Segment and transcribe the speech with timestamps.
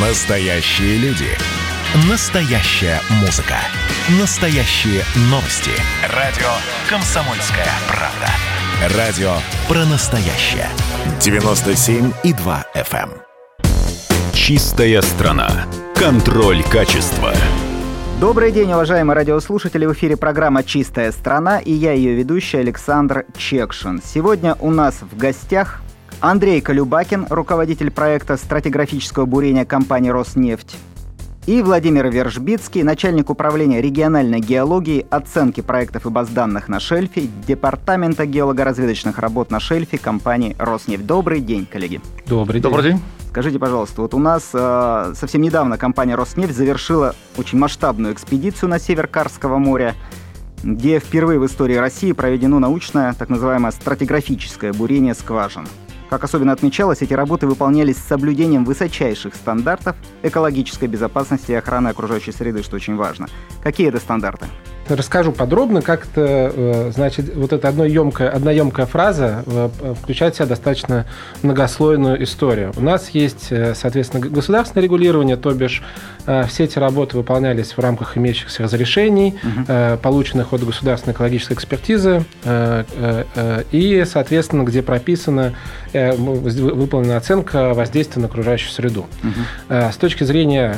[0.00, 1.26] Настоящие люди.
[2.08, 3.56] Настоящая музыка.
[4.20, 5.72] Настоящие новости.
[6.14, 6.46] Радио
[6.88, 8.96] «Комсомольская правда».
[8.96, 9.32] Радио
[9.66, 10.68] про настоящее.
[11.18, 13.10] 97,2 FM.
[13.10, 14.32] эм.
[14.32, 15.66] Чистая страна.
[15.96, 17.32] Контроль качества.
[18.20, 19.84] Добрый день, уважаемые радиослушатели.
[19.84, 24.00] В эфире программа «Чистая страна» и я ее ведущий Александр Чекшин.
[24.04, 25.80] Сегодня у нас в гостях
[26.20, 30.76] Андрей Колюбакин, руководитель проекта стратиграфического бурения компании «Роснефть»,
[31.46, 38.26] и Владимир Вержбицкий, начальник управления региональной геологии, оценки проектов и баз данных на шельфе, Департамента
[38.26, 41.06] геолого-разведочных работ на шельфе компании «Роснефть».
[41.06, 42.00] Добрый день, коллеги.
[42.26, 42.70] Добрый день.
[42.70, 43.00] Добрый день.
[43.30, 48.80] Скажите, пожалуйста, вот у нас э, совсем недавно компания «Роснефть» завершила очень масштабную экспедицию на
[48.80, 49.94] север Карского моря,
[50.64, 55.66] где впервые в истории России проведено научное, так называемое стратиграфическое бурение скважин.
[56.08, 62.32] Как особенно отмечалось, эти работы выполнялись с соблюдением высочайших стандартов экологической безопасности и охраны окружающей
[62.32, 63.28] среды, что очень важно.
[63.62, 64.46] Какие это стандарты?
[64.88, 69.68] Расскажу подробно, как это, э, значит, вот эта одна емкая, одна емкая фраза э,
[70.00, 71.04] включает в себя достаточно
[71.42, 72.72] многослойную историю.
[72.74, 75.82] У нас есть, э, соответственно, государственное регулирование, то бишь
[76.48, 79.98] все эти работы выполнялись в рамках имеющихся разрешений, угу.
[80.02, 82.24] полученных от государственной экологической экспертизы,
[83.72, 85.54] и, соответственно, где прописана
[85.92, 89.06] выполнена оценка воздействия на окружающую среду.
[89.22, 89.80] Угу.
[89.90, 90.76] С точки зрения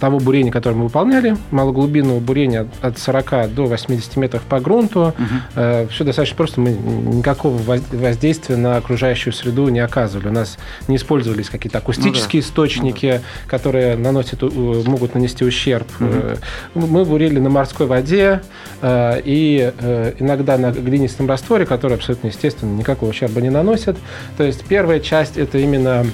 [0.00, 5.14] того бурения, которое мы выполняли, малоглубинного бурения от 40 до 80 метров по грунту.
[5.56, 5.88] Угу.
[5.90, 6.60] Все достаточно просто.
[6.60, 7.60] Мы никакого
[7.92, 10.28] воздействия на окружающую среду не оказывали.
[10.28, 12.48] У нас не использовались какие-то акустические ну, да.
[12.48, 13.50] источники, ну, да.
[13.50, 14.42] которые наносят,
[14.86, 15.88] могут нанести ущерб.
[16.00, 16.86] Угу.
[16.86, 18.42] Мы бурили на морской воде
[18.80, 19.72] э, и
[20.18, 23.96] иногда на глинистом растворе, который абсолютно естественно никакого ущерба не наносит.
[24.36, 26.06] То есть первая часть это именно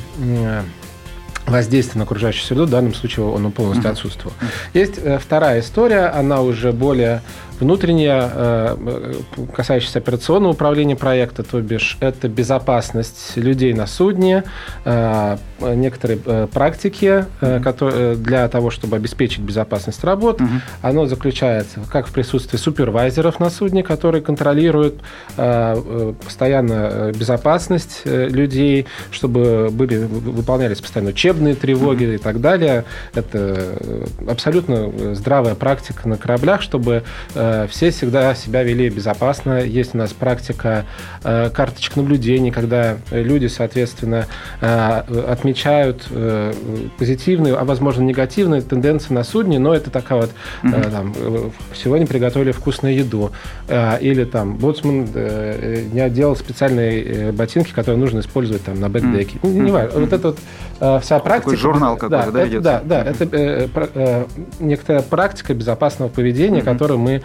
[1.48, 3.92] воздействие на окружающую среду, в данном случае он полностью uh-huh.
[3.92, 4.34] отсутствовал.
[4.74, 7.22] Есть э, вторая история, она уже более
[7.60, 9.14] внутренняя, э,
[9.54, 14.44] касающаяся операционного управления проекта, то бишь это безопасность людей на судне,
[14.84, 17.26] э, некоторые практики
[17.62, 20.40] которые, для того, чтобы обеспечить безопасность работ.
[20.82, 25.00] Оно заключается как в присутствии супервайзеров на судне, которые контролируют
[25.36, 32.84] постоянно безопасность людей, чтобы были, выполнялись постоянно учебные тревоги и так далее.
[33.14, 37.04] Это э, абсолютно здравая практика на кораблях, чтобы
[37.34, 39.60] э, все всегда себя вели безопасно.
[39.60, 40.84] Есть у нас практика
[41.24, 44.26] э, карточек наблюдений, когда люди, соответственно,
[44.60, 46.52] э, отмечают э,
[46.98, 50.30] позитивные, а возможно негативные тенденции на судне, но это такая вот,
[50.62, 50.86] mm-hmm.
[50.86, 53.32] э, там, э, сегодня приготовили вкусную еду,
[53.68, 59.38] э, или там боцман э, не отделал специальные ботинки, которые нужно использовать там на бэкдеке.
[59.38, 59.52] Mm-hmm.
[59.52, 60.00] Не, не важно.
[60.00, 60.38] Вот это вот
[60.80, 61.50] э, вся практика.
[61.50, 62.60] Такой журнал какой-то, да, да, это?
[62.60, 64.24] Да, да, это э, э,
[64.60, 66.64] некоторая практика безопасного поведения, mm-hmm.
[66.64, 67.20] которую мы э,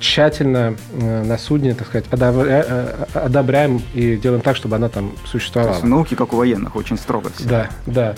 [0.00, 5.12] тщательно э, на судне, так сказать, одобря, э, одобряем и делаем так, чтобы она там
[5.24, 5.72] существовала.
[5.72, 7.48] То есть науки, как у военных, очень строго все.
[7.48, 8.14] Да, да.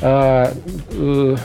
[0.00, 0.52] А,
[0.92, 1.36] э,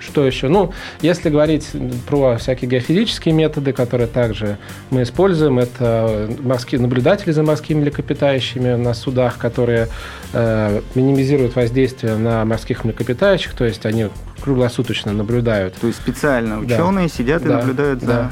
[0.00, 0.48] что еще?
[0.48, 0.72] Ну,
[1.02, 1.68] если говорить
[2.06, 4.56] про всякие геофизические методы, которые также
[4.88, 9.88] мы используем, это морские наблюдатели за морскими млекопитающими на судах, которые
[10.32, 14.08] э, минимизируют воздействие на морских млекопитающих, то есть они
[14.40, 15.74] круглосуточно наблюдают.
[15.74, 17.14] То есть специально ученые да.
[17.14, 17.58] сидят и да.
[17.58, 18.30] наблюдают за да.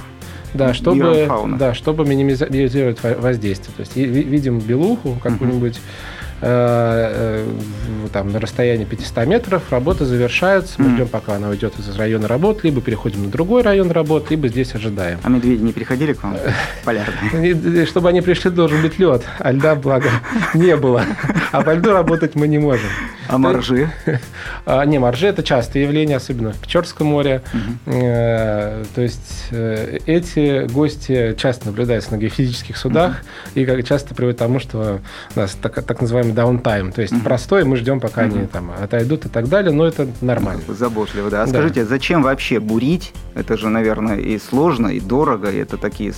[0.54, 3.74] Да, чтобы, да, чтобы минимизировать воздействие.
[3.76, 10.80] То есть видим белуху какую-нибудь, uh-huh Э, э, там, на расстоянии 500 метров, работа завершается,
[10.80, 14.46] мы ждем, пока она уйдет из района работы, либо переходим на другой район работы, либо
[14.46, 15.18] здесь ожидаем.
[15.24, 16.36] А медведи не приходили к вам
[16.84, 17.86] полярные?
[17.86, 20.10] Чтобы они пришли, должен быть лед, а льда, благо,
[20.54, 21.02] не было.
[21.50, 22.88] А по льду работать мы не можем.
[23.28, 23.90] А моржи?
[24.64, 27.42] А, не, моржи– это частое явление, особенно в Печорском море.
[27.86, 33.22] Э, то есть эти гости часто наблюдаются на геофизических судах
[33.54, 35.00] и как часто приводят к тому, что
[35.34, 36.92] у нас так, называемый даунтайм.
[36.92, 40.62] То есть простой, мы ждем, пока они там отойдут и так далее, но это нормально.
[40.68, 41.42] Заботливо, да.
[41.42, 43.12] А скажите, зачем вообще бурить?
[43.34, 46.12] Это же, наверное, и сложно, и дорого, и это такие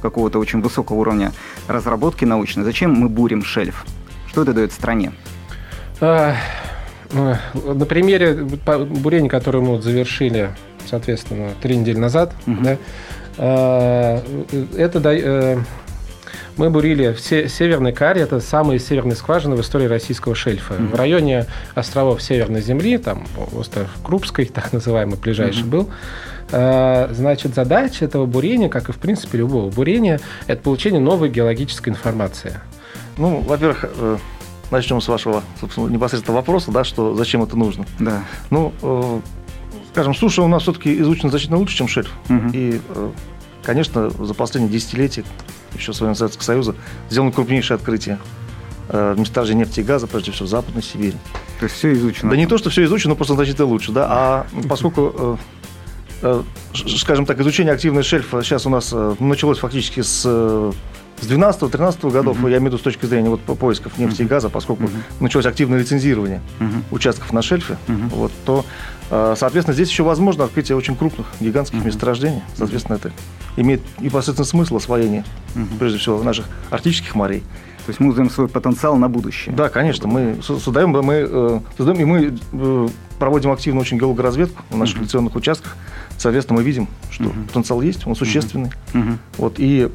[0.00, 1.32] какого-то очень высокого уровня
[1.68, 2.64] разработки научной.
[2.64, 3.84] Зачем мы бурим шельф?
[4.26, 5.12] Что это дает стране?
[6.02, 6.34] А,
[7.12, 7.36] ну,
[7.74, 10.50] на примере бурения, которое мы вот завершили,
[10.84, 12.56] соответственно, три недели назад, угу.
[12.60, 12.76] да,
[13.38, 14.22] а,
[14.76, 15.58] это э,
[16.56, 20.74] мы бурили в Северной Каре, это самые северные скважины в истории российского шельфа.
[20.74, 20.90] Mm-hmm.
[20.90, 21.46] В районе
[21.76, 25.68] островов Северной Земли, там остров Крупской, так называемый, ближайший mm-hmm.
[25.68, 25.88] был,
[26.50, 31.92] а, Значит, задача этого бурения, как и в принципе любого бурения, это получение новой геологической
[31.92, 32.54] информации.
[33.16, 34.18] Ну, во-первых, э,
[34.72, 35.42] начнем с вашего
[35.76, 37.86] непосредственно вопроса, да, что зачем это нужно.
[38.00, 38.24] Да.
[38.50, 39.20] Ну, э,
[39.92, 42.10] скажем, суша у нас все-таки изучена значительно лучше, чем шельф.
[42.28, 42.50] Мгм.
[42.52, 43.10] И, э,
[43.62, 45.24] конечно, за последние десятилетия,
[45.74, 46.74] еще со времен Советского Союза,
[47.10, 48.18] сделаны крупнейшие открытия
[48.88, 51.16] э, месторождений нефти и газа, прежде всего, в Западной Сибири.
[51.60, 52.30] То есть все изучено.
[52.30, 54.06] Да не то, что все изучено, но просто значительно лучше, да.
[54.10, 55.36] А поскольку, э,
[56.22, 56.42] э,
[56.98, 60.72] скажем так, изучение активной шельфа сейчас у нас э, началось фактически с
[61.22, 64.24] с 12-13 годов, я имею в виду с точки зрения вот, по- поисков нефти и
[64.24, 64.90] газа, поскольку
[65.20, 66.84] началось активное лицензирование Мгм.
[66.90, 68.08] участков на шельфе, Мгм.
[68.08, 68.64] вот, то,
[69.10, 72.42] э, соответственно, здесь еще возможно открытие очень крупных, гигантских месторождений.
[72.56, 73.12] Соответственно, это
[73.56, 75.24] имеет непосредственно смысл освоения,
[75.78, 77.40] прежде всего, наших арктических морей.
[77.86, 79.54] То есть мы узнаем свой потенциал на будущее.
[79.56, 84.62] Да, конечно, мы со- создаем, мы э, создаем и мы э, проводим активно очень геологоразведку
[84.70, 85.76] на наших лекционных участках.
[86.16, 88.70] Соответственно, мы видим, что потенциал есть, он существенный.
[88.92, 89.18] Мгм.
[89.36, 89.88] Вот, и,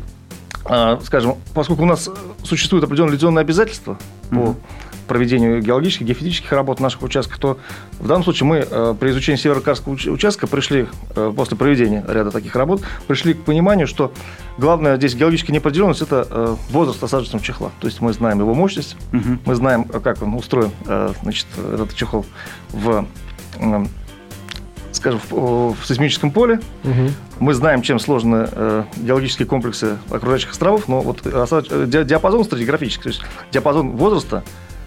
[1.04, 2.10] скажем, поскольку у нас
[2.44, 3.98] существуют определенные лицензионные обязательства
[4.30, 4.56] по
[5.08, 7.58] проведению геологических, геофизических работ в наших участках, то
[7.98, 10.86] в данном случае мы э, при изучении северокарского уч- участка пришли,
[11.16, 14.12] э, после проведения ряда таких работ, пришли к пониманию, что
[14.58, 17.72] главная здесь геологическая неопределенность– это э, возраст осадочного чехла.
[17.80, 19.40] То есть мы знаем его мощность, Мгм.
[19.46, 22.26] мы знаем, э, как он устроен, э, значит, этот чехол
[22.74, 23.06] в,
[23.62, 23.86] э,
[24.98, 27.12] скажем, в, в сейсмическом поле, Мгм.
[27.40, 33.04] мы знаем, чем сложны э, геологические комплексы окружающих островов, но вот э, ди- диапазон стратиграфический,
[33.04, 33.22] то есть
[33.52, 34.44] диапазон возраста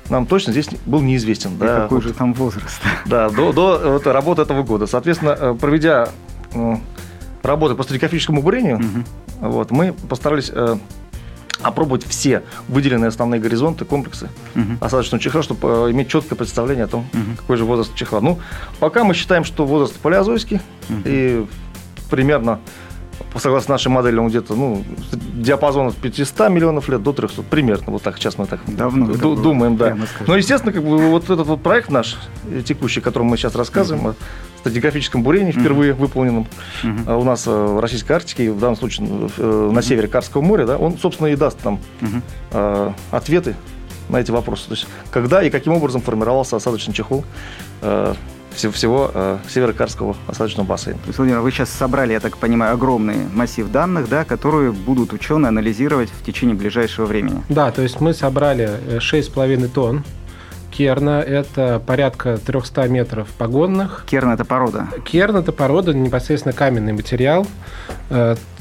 [0.08, 1.54] нам точно здесь был неизвестен.
[1.54, 2.80] И да, какой вот, же там возраст?
[3.06, 4.86] да, до, до э, вот работы этого года.
[4.86, 6.08] Соответственно, э, проведя
[6.52, 6.76] э,
[7.42, 9.04] работы по стратиграфическому бурению, Мгм.
[9.40, 10.76] вот, мы постарались э,
[11.62, 14.78] опробовать все выделенные основные горизонты, комплексы Мгм.
[14.80, 17.36] осадочного чехла, чтобы иметь четкое представление о том, Мгм.
[17.36, 18.20] какой же возраст чехла.
[18.20, 18.38] Ну,
[18.78, 21.02] пока мы считаем, что возраст палеозойский, Мгм.
[21.04, 21.46] и
[22.10, 22.60] примерно,
[23.36, 24.84] согласно нашей модели, он где-то, ну,
[25.34, 29.36] диапазон от 500 миллионов лет до 300, примерно, вот так, сейчас мы так Давно ду-
[29.36, 29.96] думаем, да.
[30.26, 32.16] Но, естественно, как бы вот этот вот проект наш,
[32.50, 34.14] э, текущий, о котором мы сейчас рассказываем, о
[34.58, 36.46] стратиграфическом бурении впервые выполненном
[36.82, 37.04] Мгм.
[37.06, 40.66] а у нас э, в Российской Арктике, в данном случае э, на севере Карского моря,
[40.66, 41.78] да, он, собственно, и даст нам
[42.52, 43.54] э, ответы
[44.08, 44.66] на эти вопросы.
[44.68, 47.24] То есть, когда и каким образом формировался осадочный чехол
[47.80, 48.14] э,
[48.54, 50.98] всего, всего э, северо-карского осадочного бассейна.
[51.06, 56.10] Владимир, вы сейчас собрали, я так понимаю, огромный массив данных, да, которые будут ученые анализировать
[56.10, 57.42] в течение ближайшего времени.
[57.48, 60.04] Да, то есть мы собрали э, 6,5 тонн
[60.70, 61.20] керна.
[61.20, 64.04] Это порядка 300 метров погонных.
[64.08, 64.88] Керн– это порода.
[65.04, 67.46] Керн– это порода, непосредственно каменный материал.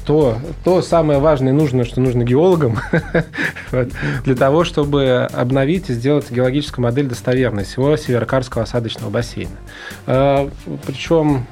[0.09, 2.79] То, то самое важное и нужное, что нужно геологам
[4.23, 9.51] для того, чтобы обновить и сделать геологическую модель достоверной всего Северокарского осадочного бассейна.
[10.07, 10.49] Э,
[10.87, 11.45] Причем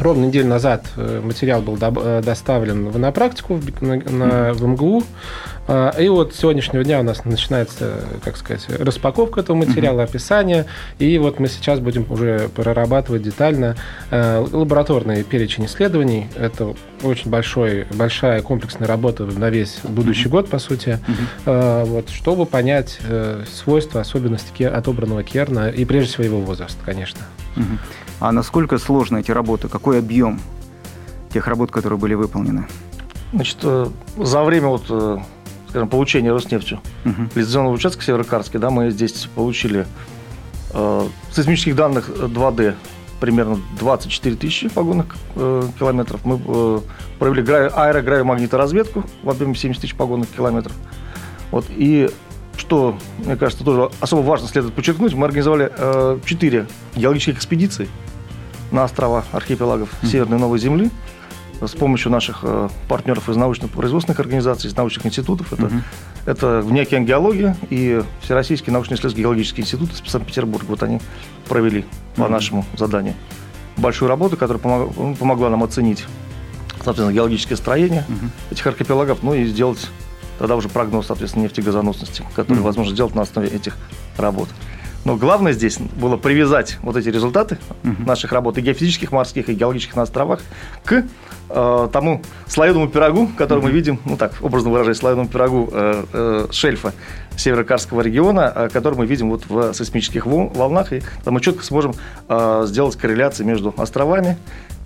[0.00, 5.02] ровно неделю назад э, материал был э, доставлен в- на практику на, на- в МГУ.
[5.68, 10.66] А, И вот с сегодняшнего дня у нас начинается, как сказать, распаковка этого материала, описание.
[10.98, 13.76] И вот мы сейчас будем уже прорабатывать детально
[14.10, 16.26] э, лабораторный перечень исследований.
[16.36, 20.98] Это очень большой, большая комплексная работа на весь будущий год, по сути,
[21.46, 22.98] Э, вот, чтобы понять
[23.52, 27.20] свойства, особенности отобранного керна и прежде всего его возраст, конечно.
[28.20, 29.68] А насколько сложны эти работы?
[29.68, 30.40] Какой объем
[31.32, 32.66] тех работ, которые были выполнены?
[33.32, 33.86] Значит, э,
[34.18, 35.18] за время вот, э,
[35.68, 37.30] скажем, получения Роснефтью Мгм.
[37.34, 39.86] лицензионного участка Северокарский, да, мы здесь получили
[40.72, 42.74] э, сейсмических данных 2D
[43.20, 46.24] примерно 24 тысячи погонных э, километров.
[46.24, 46.80] Мы э,
[47.18, 50.74] провели гра- аэрогравимагниторазведку в объеме 70 тысяч погонных километров.
[51.50, 52.08] Вот, и
[52.60, 57.88] что, мне кажется, тоже особо важно следует подчеркнуть, мы организовали э, 4 геологических экспедиции
[58.70, 60.90] на острова архипелагов Северной Новой Земли
[61.60, 65.52] с помощью наших э, партнеров из научно-производственных организаций, из научных институтов.
[65.52, 65.82] Это, Мгм.
[66.26, 70.66] это внеокеан геология и Всероссийский научно-исследовательский геологический институт из Санкт-Петербурга.
[70.68, 71.00] Вот они
[71.48, 71.84] провели
[72.16, 72.32] по Мгм.
[72.32, 73.14] нашему заданию
[73.76, 76.04] большую работу, которая помог- помогла нам оценить,
[76.76, 78.30] соответственно, геологическое строение Мгм.
[78.50, 79.86] этих архипелагов, ну и сделать
[80.40, 82.64] тогда уже прогноз, соответственно, нефтегазоносности, который Мгм.
[82.64, 83.76] возможно сделать на основе этих
[84.16, 84.48] работ.
[85.04, 88.04] Но главное здесь было привязать вот эти результаты Мгм.
[88.06, 90.40] наших работ и геофизических, морских, и геологических на островах
[90.84, 91.04] к
[91.52, 96.46] э, тому слоеному пирогу, который мы видим, ну так, образно выражаясь, слоеному пирогу э, э,
[96.52, 96.92] шельфа
[97.36, 101.64] Северо-Карского региона, э, который мы видим вот в сейсмических вол- волнах, и там мы четко
[101.64, 101.92] сможем
[102.28, 104.36] э, сделать корреляции между островами,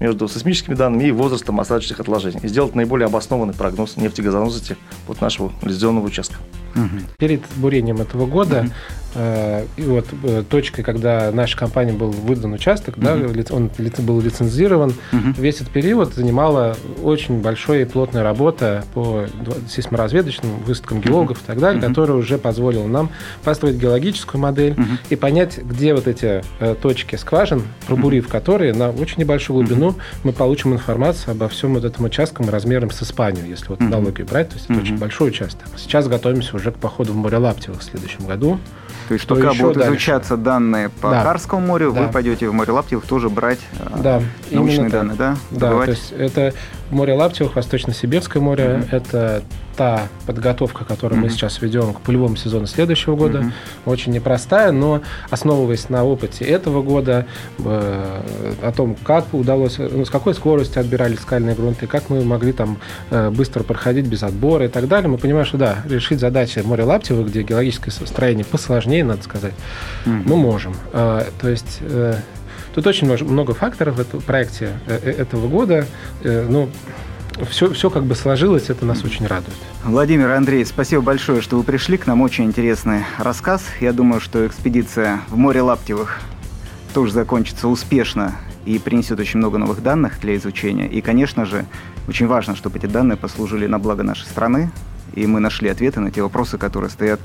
[0.00, 5.52] между сейсмическими данными и возрастом осадочных отложений, и сделать наиболее обоснованный прогноз нефтегазоносности вот нашего
[5.62, 6.36] лицензионного участка.
[6.74, 7.04] Угу.
[7.18, 8.68] Перед бурением этого года
[9.16, 13.14] и вот э, точкой, когда наша компания был выдан участок, да,
[13.50, 19.26] он был лицензирован, весь этот период занимала очень большая и плотная работа по
[19.68, 23.11] сейсморазведочным высадкам геологов и так далее, которая уже позволила нам
[23.44, 24.76] построить геологическую модель
[25.11, 30.33] и понять, где вот эти э, точки скважин, пробурив которые на очень небольшую глубину, мы
[30.33, 33.87] получим информацию обо всем вот этом участком размером с Испанию, если вот mm-hmm.
[33.87, 35.68] аналогию брать, то есть это очень большой участок.
[35.76, 38.59] Сейчас готовимся уже к походу в море Лаптевых в следующем году.
[39.08, 39.90] То есть пока будут дальше.
[39.90, 41.23] изучаться данные по да.
[41.23, 42.02] Карскому морю, да.
[42.02, 45.37] вы пойдете в море Лаптевых тоже брать э, да, научные данные, да?
[45.50, 45.87] Да, Добывать?
[45.87, 46.54] то есть это
[46.90, 48.96] море Лаптевых, Восточно-Сибирское море, mm-hmm.
[48.96, 49.42] это
[49.76, 51.24] та подготовка, которую mm-hmm.
[51.24, 53.52] мы сейчас ведем к полевому сезону следующего года, mm-hmm.
[53.86, 57.26] очень непростая, но основываясь на опыте этого года,
[57.58, 58.22] э,
[58.62, 62.78] о том, как удалось, ну, с какой скоростью отбирали скальные грунты, как мы могли там
[63.10, 66.84] э, быстро проходить без отбора и так далее, мы понимаем, что да, решить задачи море
[66.84, 69.54] Лаптевых, где геологическое строение посложнее, надо сказать,
[70.04, 70.22] mm-hmm.
[70.26, 70.74] мы можем.
[70.92, 72.14] Э, то есть э,
[72.74, 75.86] Тут очень много факторов в этом проекте э, э, этого года.
[76.24, 76.68] Э, ну,
[77.50, 79.56] все, все как бы сложилось, это нас очень радует.
[79.84, 82.22] Владимир Андрей, спасибо большое, что вы пришли к нам.
[82.22, 83.64] Очень интересный рассказ.
[83.80, 86.20] Я думаю, что экспедиция в море Лаптевых
[86.92, 90.86] тоже закончится успешно и принесет очень много новых данных для изучения.
[90.88, 91.66] И, конечно же,
[92.08, 94.70] очень важно, чтобы эти данные послужили на благо нашей страны,
[95.14, 97.20] и мы нашли ответы на те вопросы, которые стоят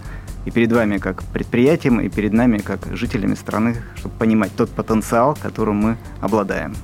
[0.46, 5.38] и перед вами как предприятием, и перед нами как жителями страны, чтобы понимать тот потенциал,
[5.42, 6.76] которым мы обладаем.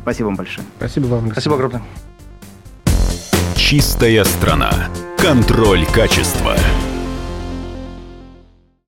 [0.00, 0.66] Спасибо вам большое.
[0.78, 1.30] Спасибо вам.
[1.32, 1.82] Спасибо огромное.
[3.66, 4.90] Чистая страна.
[5.16, 6.54] Контроль качества.